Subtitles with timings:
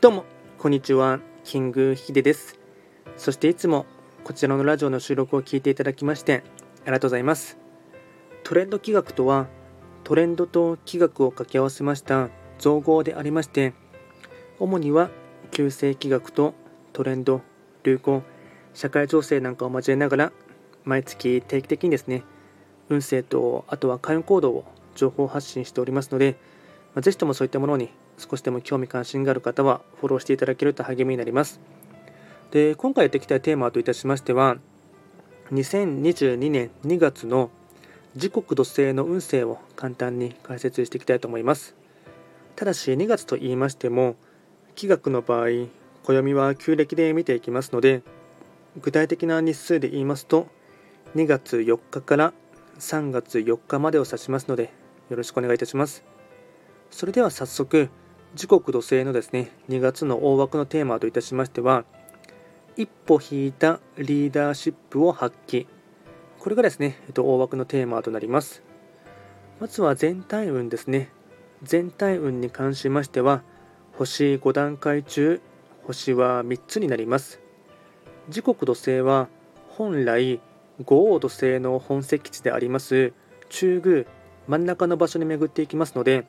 [0.00, 0.24] どうも、
[0.58, 1.18] こんにちは。
[1.42, 2.56] キングヒデです。
[3.16, 3.84] そしていつも
[4.22, 6.44] こちらのラジオの収録を聞いていただきまして
[6.84, 7.58] ありがとうございます。
[8.44, 9.48] トレンド企画とは、
[10.04, 12.28] トレンドと企画を掛け合わせました
[12.60, 13.74] 造語でありまして、
[14.60, 15.10] 主には
[15.50, 16.54] 旧世企画と
[16.92, 17.40] トレンド、
[17.82, 18.22] 流行、
[18.74, 20.32] 社会情勢なんかを交えながら、
[20.84, 22.22] 毎月定期的にですね、
[22.88, 26.36] 運勢とあとは開運行動を情報発信しておりますので、
[26.94, 31.60] まあ、ぜひともそういったものに少しでも興味関心がある方はフォローしていただけると励みになります。
[32.50, 34.56] で今回やっていきたいテーマといたしましては
[35.52, 37.50] 2022年2月の
[38.16, 41.74] 時刻土星の運勢を簡単に解説していきたいと思います。
[42.56, 44.16] ただし2月と言いましても
[44.74, 45.68] 気学の場合
[46.02, 48.02] 暦は旧暦で見ていきますので
[48.80, 50.48] 具体的な日数で言いますと
[51.14, 52.32] 2月4日から
[52.78, 54.72] 3月4日までを指しますので
[55.10, 56.04] よろしくお願いいたします。
[56.90, 57.90] それでは早速
[58.38, 61.84] 時刻土星のですね2月の大枠のテーマといたしましては
[62.76, 65.66] 一歩引いたリーダーシップを発揮。
[66.38, 68.62] これがですね、えっと、大枠のテーマとなります。
[69.58, 71.10] まずは全体運ですね。
[71.64, 73.42] 全体運に関しましては
[73.96, 75.40] 星5段階中
[75.88, 77.40] 星は3つになります。
[78.28, 79.26] 時刻土星は
[79.70, 80.40] 本来
[80.84, 83.12] 五王土星の本石地であります
[83.48, 84.04] 中宮
[84.46, 86.24] 真ん中の場所に巡っていきますので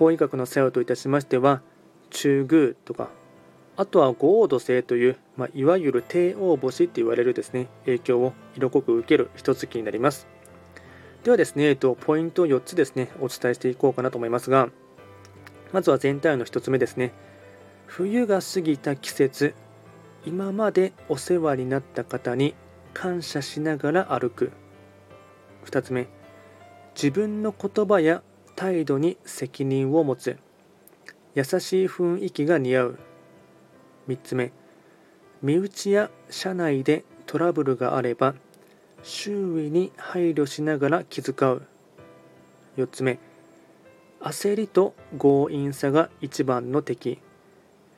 [0.00, 1.60] 法医学の作用といたしましては
[2.08, 3.10] 中宮とか
[3.76, 10.26] あとは五黄土星という、まあ、いわゆる帝王星と言われるですね影響を色濃く受ける一月になります。
[11.22, 14.70] ではですね、えっと、ポイントを4つですねお伝えしていこうかなと思いますが
[15.70, 17.12] まずは全体の1つ目ですね。
[17.84, 19.54] 冬が過ぎた季節
[20.24, 22.54] 今までお世話になった方に
[22.94, 24.50] 感謝しながら歩く。
[25.66, 26.08] 2つ目
[26.94, 28.22] 自分の言葉や
[28.60, 30.36] 態度に責任を持つ。
[31.34, 32.98] 優しい雰囲気が似合う。
[34.06, 34.52] 3つ目。
[35.40, 38.34] 身内や社内でトラブルがあれば
[39.02, 41.62] 周囲に配慮しながら気遣う。
[42.76, 43.18] 4つ目。
[44.20, 47.18] 焦りと強引さが一番の敵。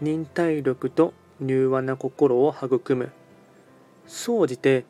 [0.00, 3.10] 忍耐力と柔和な心を育む。
[4.06, 4.84] 総じて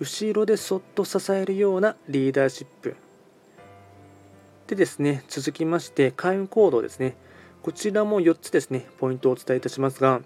[0.00, 2.96] 後ろでそっと支えるようなリーダーシップ。
[4.70, 7.16] でですね、続きまして、開運行動ですね。
[7.60, 10.20] こちらも4つですね、ポイントをお伝えいたしますが、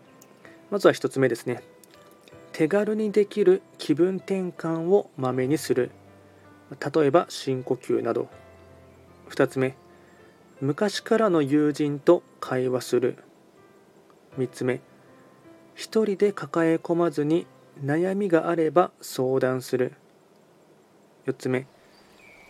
[0.71, 1.63] まずは1つ目ですね。
[2.53, 5.93] 手軽にできる気分転換をまめにする。
[6.95, 8.29] 例えば深呼吸など。
[9.31, 9.77] 2つ目、
[10.61, 13.17] 昔からの友人と会話する。
[14.39, 14.83] 3つ目、
[15.75, 17.47] 一人で抱え込まずに
[17.83, 19.95] 悩みがあれば相談する。
[21.25, 21.67] 4つ目、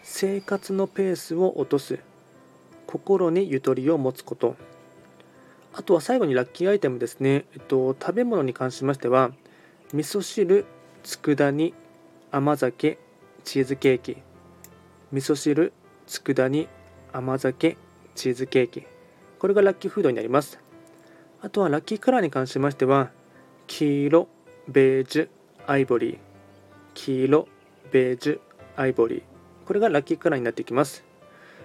[0.07, 1.99] 生活のペースを落とす。
[2.87, 4.55] 心にゆとりを持つこと。
[5.73, 9.33] あとは最後にラッキーアイテムですね、えっと、食べ物に関しましては
[9.95, 10.67] 味噌汁
[11.03, 11.75] 佃煮
[12.31, 12.99] 甘酒
[13.45, 14.19] チーズケーキ。
[15.11, 15.73] 味噌汁
[16.07, 16.69] 佃煮
[17.11, 17.79] 甘酒
[18.15, 18.87] チーズケーキ。
[19.39, 20.61] これがラッキーフードになります。
[21.41, 23.11] あとはラッキーカラーに関しましては
[23.67, 24.29] 黄色
[24.69, 25.29] ベージュ
[25.67, 26.19] アイボリー。
[26.93, 27.49] 黄色
[27.91, 28.41] ベージュ
[28.77, 29.34] アイボリー。
[29.65, 31.05] これがラッキーカラーになってきます。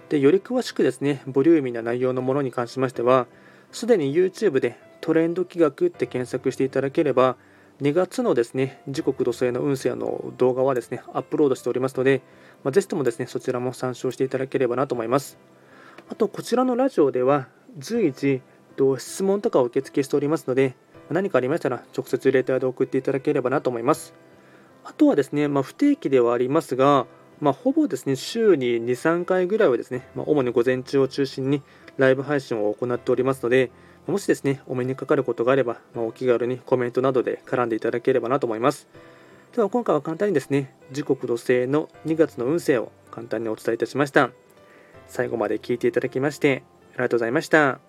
[0.10, 3.28] で、より詳しくですね、ボリューミーな内容のものに関しましては、
[3.72, 7.36] すでに YouTube でトレンド企画って検索していただければ、
[7.82, 12.22] 2月のですね、時刻土星の運勢の動画はですね、アップロードしておりますので、
[12.64, 15.38] まあ、ぜひともですね、そちらも参照していただければなと思います。
[16.10, 18.42] あと、こちらのラジオでは、随時、
[18.98, 20.76] 質問とかを受付しておりますので、
[21.10, 24.14] 何かありましたら、直接レターで送っていただければなと思います。
[24.84, 27.06] あとはですね、まあ、不定期ではありますが、
[27.42, 31.62] まあ、ほぼですね週に2、3回ぐらいはですね、まあ、主に午前中を中心に
[31.98, 33.72] ライブ配信を行っておりますので、
[34.08, 38.88] もしですね、お目にかかることがあれば、まあ、お気軽にコメントなどで絡んでいただければなと思います。
[39.56, 44.32] では今回は簡単にですね、時刻土星の2月の運勢を簡単にお伝えいたしました。
[45.08, 46.64] 最後まで聞いていただきまして、
[46.94, 47.89] ありがとうございました。